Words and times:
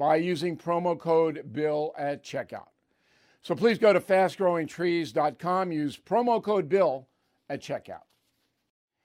by 0.00 0.16
using 0.16 0.56
promo 0.56 0.98
code 0.98 1.52
BILL 1.52 1.92
at 1.98 2.24
checkout. 2.24 2.68
So 3.42 3.54
please 3.54 3.78
go 3.78 3.92
to 3.92 4.00
fastgrowingtrees.com, 4.00 5.72
use 5.72 5.98
promo 5.98 6.42
code 6.42 6.70
BILL 6.70 7.06
at 7.50 7.60
checkout. 7.60 8.04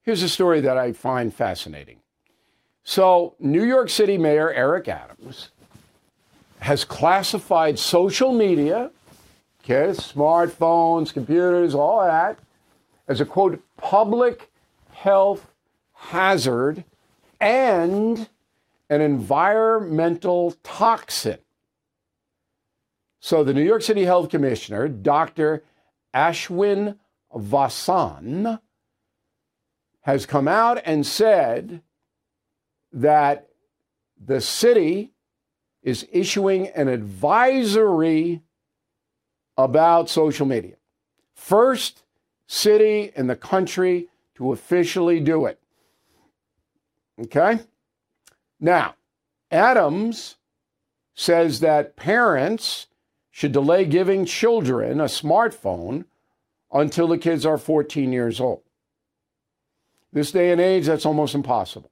Here's 0.00 0.22
a 0.22 0.30
story 0.30 0.62
that 0.62 0.78
I 0.78 0.94
find 0.94 1.32
fascinating. 1.32 1.98
So, 2.84 3.34
New 3.38 3.64
York 3.64 3.90
City 3.90 4.16
Mayor 4.16 4.50
Eric 4.50 4.88
Adams 4.88 5.50
has 6.60 6.86
classified 6.86 7.78
social 7.78 8.32
media, 8.32 8.90
okay, 9.62 9.90
smartphones, 9.90 11.12
computers, 11.12 11.74
all 11.74 12.00
that, 12.00 12.38
as 13.08 13.20
a 13.20 13.26
quote, 13.26 13.62
public 13.76 14.50
health 14.90 15.50
hazard 15.92 16.82
and 17.42 18.30
an 18.90 19.00
environmental 19.00 20.54
toxin. 20.62 21.38
So 23.20 23.44
the 23.44 23.52
New 23.52 23.62
York 23.62 23.82
City 23.82 24.04
Health 24.04 24.30
Commissioner, 24.30 24.88
Dr. 24.88 25.64
Ashwin 26.14 26.96
Vasan, 27.34 28.60
has 30.02 30.24
come 30.24 30.48
out 30.48 30.80
and 30.84 31.06
said 31.06 31.82
that 32.92 33.48
the 34.18 34.40
city 34.40 35.12
is 35.82 36.06
issuing 36.12 36.68
an 36.68 36.88
advisory 36.88 38.42
about 39.56 40.08
social 40.08 40.46
media. 40.46 40.76
First 41.34 42.04
city 42.46 43.12
in 43.14 43.26
the 43.26 43.36
country 43.36 44.08
to 44.36 44.52
officially 44.52 45.20
do 45.20 45.46
it. 45.46 45.60
Okay? 47.20 47.60
Now, 48.60 48.94
Adams 49.50 50.36
says 51.14 51.60
that 51.60 51.96
parents 51.96 52.86
should 53.30 53.52
delay 53.52 53.84
giving 53.84 54.24
children 54.24 55.00
a 55.00 55.04
smartphone 55.04 56.04
until 56.72 57.08
the 57.08 57.18
kids 57.18 57.46
are 57.46 57.58
14 57.58 58.12
years 58.12 58.40
old. 58.40 58.62
This 60.12 60.32
day 60.32 60.50
and 60.50 60.60
age, 60.60 60.86
that's 60.86 61.06
almost 61.06 61.34
impossible 61.34 61.90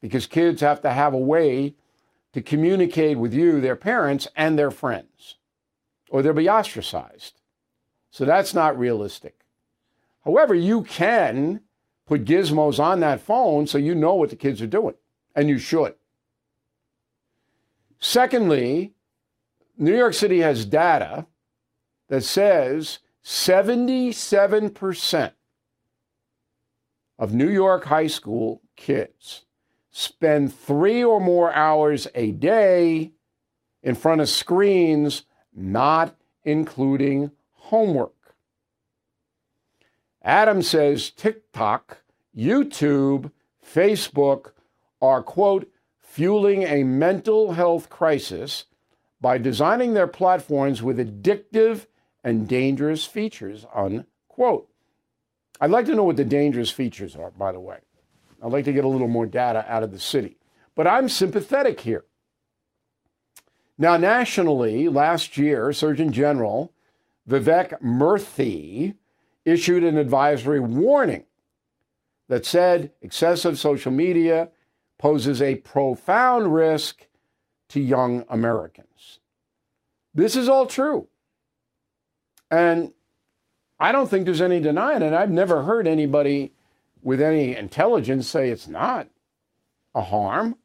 because 0.00 0.26
kids 0.26 0.60
have 0.60 0.80
to 0.82 0.90
have 0.90 1.14
a 1.14 1.18
way 1.18 1.74
to 2.32 2.42
communicate 2.42 3.18
with 3.18 3.32
you, 3.32 3.60
their 3.60 3.76
parents, 3.76 4.28
and 4.36 4.58
their 4.58 4.70
friends, 4.70 5.36
or 6.10 6.22
they'll 6.22 6.32
be 6.32 6.50
ostracized. 6.50 7.40
So 8.10 8.24
that's 8.24 8.52
not 8.52 8.78
realistic. 8.78 9.40
However, 10.24 10.54
you 10.54 10.82
can 10.82 11.60
put 12.06 12.24
gizmos 12.24 12.78
on 12.78 13.00
that 13.00 13.20
phone 13.20 13.66
so 13.66 13.78
you 13.78 13.94
know 13.94 14.14
what 14.14 14.30
the 14.30 14.36
kids 14.36 14.60
are 14.60 14.66
doing 14.66 14.94
and 15.36 15.48
you 15.48 15.58
should. 15.58 15.94
Secondly, 18.00 18.94
New 19.78 19.96
York 19.96 20.14
City 20.14 20.40
has 20.40 20.64
data 20.64 21.26
that 22.08 22.24
says 22.24 22.98
77% 23.22 25.32
of 27.18 27.34
New 27.34 27.48
York 27.48 27.84
high 27.84 28.06
school 28.06 28.62
kids 28.76 29.44
spend 29.90 30.54
three 30.54 31.02
or 31.02 31.20
more 31.20 31.52
hours 31.52 32.06
a 32.14 32.32
day 32.32 33.12
in 33.82 33.94
front 33.94 34.20
of 34.20 34.28
screens, 34.28 35.24
not 35.54 36.16
including 36.44 37.30
homework. 37.52 38.12
Adam 40.22 40.60
says 40.60 41.10
TikTok, 41.10 41.98
YouTube, 42.36 43.30
Facebook, 43.64 44.52
are, 45.00 45.22
quote, 45.22 45.68
fueling 46.00 46.62
a 46.62 46.82
mental 46.82 47.52
health 47.52 47.90
crisis 47.90 48.64
by 49.20 49.38
designing 49.38 49.94
their 49.94 50.06
platforms 50.06 50.82
with 50.82 50.98
addictive 50.98 51.86
and 52.22 52.48
dangerous 52.48 53.04
features, 53.04 53.66
unquote. 53.74 54.68
I'd 55.60 55.70
like 55.70 55.86
to 55.86 55.94
know 55.94 56.04
what 56.04 56.16
the 56.16 56.24
dangerous 56.24 56.70
features 56.70 57.16
are, 57.16 57.30
by 57.30 57.52
the 57.52 57.60
way. 57.60 57.78
I'd 58.42 58.52
like 58.52 58.64
to 58.66 58.72
get 58.72 58.84
a 58.84 58.88
little 58.88 59.08
more 59.08 59.26
data 59.26 59.64
out 59.68 59.82
of 59.82 59.92
the 59.92 59.98
city. 59.98 60.36
But 60.74 60.86
I'm 60.86 61.08
sympathetic 61.08 61.80
here. 61.80 62.04
Now, 63.78 63.96
nationally, 63.96 64.88
last 64.88 65.36
year, 65.36 65.72
Surgeon 65.72 66.12
General 66.12 66.72
Vivek 67.28 67.80
Murthy 67.82 68.94
issued 69.44 69.84
an 69.84 69.96
advisory 69.96 70.60
warning 70.60 71.24
that 72.28 72.44
said 72.44 72.92
excessive 73.02 73.58
social 73.58 73.92
media 73.92 74.50
poses 74.98 75.42
a 75.42 75.56
profound 75.56 76.54
risk 76.54 77.06
to 77.68 77.80
young 77.80 78.24
Americans. 78.28 79.20
This 80.14 80.36
is 80.36 80.48
all 80.48 80.66
true. 80.66 81.08
And 82.50 82.92
I 83.78 83.92
don't 83.92 84.08
think 84.08 84.24
there's 84.24 84.40
any 84.40 84.60
denying 84.60 85.02
it. 85.02 85.12
I've 85.12 85.30
never 85.30 85.62
heard 85.62 85.86
anybody 85.86 86.52
with 87.02 87.20
any 87.20 87.54
intelligence 87.54 88.26
say 88.26 88.48
it's 88.50 88.68
not 88.68 89.08
a 89.94 90.02
harm 90.02 90.56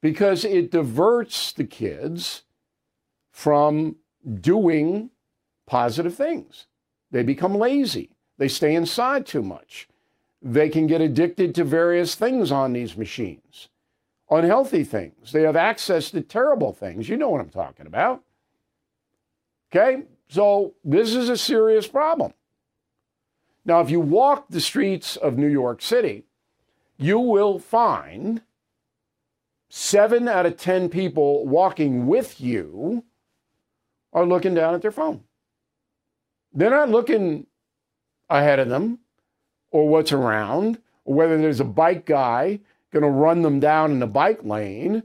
because 0.00 0.44
it 0.44 0.70
diverts 0.70 1.52
the 1.52 1.64
kids 1.64 2.42
from 3.30 3.96
doing 4.40 5.10
positive 5.66 6.14
things. 6.14 6.66
They 7.10 7.22
become 7.22 7.54
lazy. 7.54 8.10
They 8.38 8.48
stay 8.48 8.74
inside 8.74 9.26
too 9.26 9.42
much. 9.42 9.88
They 10.42 10.68
can 10.68 10.88
get 10.88 11.00
addicted 11.00 11.54
to 11.54 11.64
various 11.64 12.16
things 12.16 12.50
on 12.50 12.72
these 12.72 12.96
machines, 12.96 13.68
unhealthy 14.28 14.82
things. 14.82 15.30
They 15.30 15.42
have 15.42 15.56
access 15.56 16.10
to 16.10 16.20
terrible 16.20 16.72
things. 16.72 17.08
You 17.08 17.16
know 17.16 17.28
what 17.28 17.40
I'm 17.40 17.48
talking 17.48 17.86
about. 17.86 18.22
Okay? 19.70 20.02
So 20.28 20.74
this 20.84 21.14
is 21.14 21.28
a 21.28 21.36
serious 21.36 21.86
problem. 21.86 22.34
Now, 23.64 23.80
if 23.80 23.90
you 23.90 24.00
walk 24.00 24.46
the 24.48 24.60
streets 24.60 25.16
of 25.16 25.38
New 25.38 25.48
York 25.48 25.80
City, 25.80 26.24
you 26.96 27.20
will 27.20 27.60
find 27.60 28.42
seven 29.68 30.26
out 30.26 30.46
of 30.46 30.56
10 30.56 30.88
people 30.88 31.46
walking 31.46 32.06
with 32.06 32.40
you 32.40 33.04
are 34.12 34.26
looking 34.26 34.54
down 34.54 34.74
at 34.74 34.82
their 34.82 34.90
phone. 34.90 35.22
They're 36.52 36.70
not 36.70 36.90
looking 36.90 37.46
ahead 38.28 38.58
of 38.58 38.68
them 38.68 38.98
or 39.72 39.88
what's 39.88 40.12
around, 40.12 40.78
or 41.04 41.14
whether 41.16 41.36
there's 41.38 41.60
a 41.60 41.64
bike 41.64 42.06
guy 42.06 42.60
going 42.92 43.02
to 43.02 43.08
run 43.08 43.42
them 43.42 43.58
down 43.58 43.90
in 43.90 43.98
the 43.98 44.06
bike 44.06 44.44
lane 44.44 45.02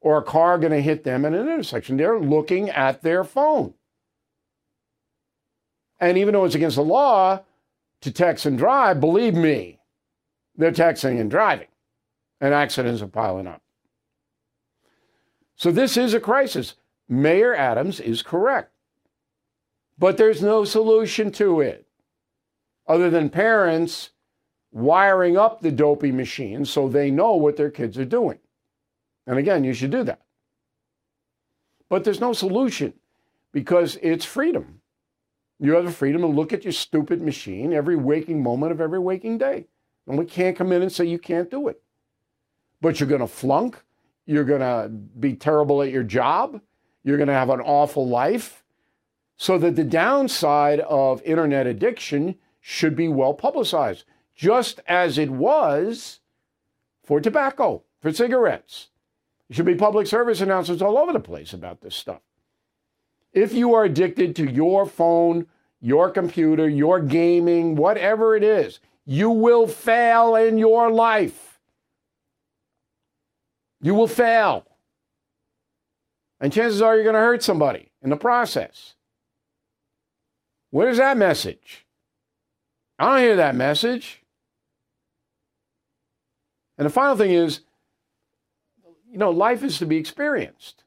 or 0.00 0.18
a 0.18 0.22
car 0.22 0.58
going 0.58 0.72
to 0.72 0.80
hit 0.80 1.04
them 1.04 1.24
in 1.24 1.34
an 1.34 1.48
intersection. 1.48 1.96
They're 1.96 2.20
looking 2.20 2.70
at 2.70 3.02
their 3.02 3.24
phone. 3.24 3.74
And 5.98 6.16
even 6.16 6.34
though 6.34 6.44
it's 6.44 6.54
against 6.54 6.76
the 6.76 6.82
law 6.82 7.40
to 8.00 8.10
text 8.10 8.46
and 8.46 8.56
drive, 8.56 9.00
believe 9.00 9.34
me, 9.34 9.80
they're 10.56 10.72
texting 10.72 11.20
and 11.20 11.30
driving, 11.30 11.68
and 12.40 12.54
accidents 12.54 13.02
are 13.02 13.08
piling 13.08 13.46
up. 13.46 13.62
So 15.56 15.70
this 15.70 15.96
is 15.96 16.14
a 16.14 16.20
crisis. 16.20 16.74
Mayor 17.08 17.54
Adams 17.54 18.00
is 18.00 18.22
correct. 18.22 18.72
But 19.98 20.16
there's 20.16 20.40
no 20.40 20.64
solution 20.64 21.30
to 21.32 21.60
it 21.60 21.86
other 22.90 23.08
than 23.08 23.30
parents 23.30 24.10
wiring 24.72 25.36
up 25.36 25.60
the 25.60 25.70
dopey 25.70 26.10
machine 26.10 26.64
so 26.64 26.88
they 26.88 27.08
know 27.08 27.36
what 27.36 27.56
their 27.56 27.70
kids 27.70 27.96
are 27.96 28.04
doing. 28.04 28.40
And 29.28 29.38
again, 29.38 29.62
you 29.62 29.72
should 29.72 29.92
do 29.92 30.02
that. 30.02 30.22
But 31.88 32.02
there's 32.02 32.20
no 32.20 32.32
solution 32.32 32.94
because 33.52 33.96
it's 34.02 34.24
freedom. 34.24 34.80
You 35.60 35.74
have 35.74 35.84
the 35.84 35.92
freedom 35.92 36.22
to 36.22 36.26
look 36.26 36.52
at 36.52 36.64
your 36.64 36.72
stupid 36.72 37.22
machine 37.22 37.72
every 37.72 37.94
waking 37.94 38.42
moment 38.42 38.72
of 38.72 38.80
every 38.80 38.98
waking 38.98 39.38
day. 39.38 39.66
And 40.08 40.18
we 40.18 40.24
can't 40.24 40.56
come 40.56 40.72
in 40.72 40.82
and 40.82 40.90
say 40.90 41.04
you 41.04 41.18
can't 41.18 41.50
do 41.50 41.68
it. 41.68 41.80
But 42.80 42.98
you're 42.98 43.08
going 43.08 43.20
to 43.20 43.28
flunk. 43.28 43.84
You're 44.26 44.44
going 44.44 44.60
to 44.62 44.88
be 44.88 45.34
terrible 45.34 45.80
at 45.82 45.92
your 45.92 46.02
job. 46.02 46.60
You're 47.04 47.18
going 47.18 47.28
to 47.28 47.34
have 47.34 47.50
an 47.50 47.60
awful 47.60 48.08
life. 48.08 48.64
So 49.36 49.58
that 49.58 49.76
the 49.76 49.84
downside 49.84 50.80
of 50.80 51.22
internet 51.22 51.68
addiction 51.68 52.36
should 52.60 52.94
be 52.94 53.08
well 53.08 53.34
publicized, 53.34 54.04
just 54.34 54.80
as 54.86 55.18
it 55.18 55.30
was 55.30 56.20
for 57.02 57.20
tobacco, 57.20 57.82
for 58.00 58.12
cigarettes. 58.12 58.88
There 59.48 59.56
should 59.56 59.66
be 59.66 59.74
public 59.74 60.06
service 60.06 60.40
announcements 60.40 60.82
all 60.82 60.98
over 60.98 61.12
the 61.12 61.20
place 61.20 61.52
about 61.52 61.80
this 61.80 61.96
stuff. 61.96 62.20
If 63.32 63.52
you 63.52 63.74
are 63.74 63.84
addicted 63.84 64.36
to 64.36 64.50
your 64.50 64.86
phone, 64.86 65.46
your 65.80 66.10
computer, 66.10 66.68
your 66.68 67.00
gaming, 67.00 67.74
whatever 67.74 68.36
it 68.36 68.42
is, 68.42 68.80
you 69.06 69.30
will 69.30 69.66
fail 69.66 70.36
in 70.36 70.58
your 70.58 70.90
life. 70.90 71.58
You 73.80 73.94
will 73.94 74.06
fail. 74.06 74.66
And 76.40 76.52
chances 76.52 76.82
are 76.82 76.94
you're 76.94 77.04
going 77.04 77.14
to 77.14 77.20
hurt 77.20 77.42
somebody 77.42 77.90
in 78.02 78.10
the 78.10 78.16
process. 78.16 78.94
Where's 80.70 80.98
that 80.98 81.16
message? 81.16 81.86
I 83.00 83.14
don't 83.14 83.22
hear 83.22 83.36
that 83.36 83.54
message. 83.54 84.22
And 86.76 86.84
the 86.84 86.90
final 86.90 87.16
thing 87.16 87.30
is, 87.30 87.60
you 89.10 89.16
know, 89.16 89.30
life 89.30 89.64
is 89.64 89.78
to 89.78 89.86
be 89.86 89.96
experienced. 89.96 90.84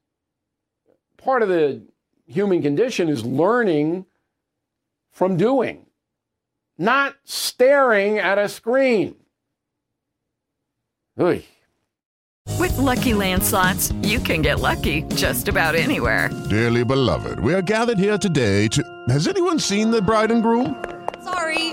Part 1.17 1.41
of 1.41 1.49
the 1.49 1.81
human 2.27 2.61
condition 2.61 3.09
is 3.09 3.25
learning 3.25 4.05
from 5.11 5.37
doing, 5.37 5.87
not 6.77 7.15
staring 7.23 8.19
at 8.19 8.37
a 8.37 8.47
screen. 8.47 9.15
Oy. 11.19 11.43
With 12.59 12.73
LuckyLand 12.73 13.41
Slots, 13.41 13.91
you 14.03 14.19
can 14.19 14.43
get 14.43 14.59
lucky 14.59 15.01
just 15.15 15.47
about 15.47 15.73
anywhere. 15.73 16.29
Dearly 16.49 16.85
beloved, 16.85 17.39
we 17.39 17.55
are 17.55 17.61
gathered 17.63 17.97
here 17.97 18.19
today 18.19 18.67
to. 18.67 18.83
Has 19.09 19.27
anyone 19.27 19.57
seen 19.57 19.89
the 19.89 20.01
bride 20.01 20.29
and 20.29 20.43
groom? 20.43 20.83
Sorry, 21.23 21.72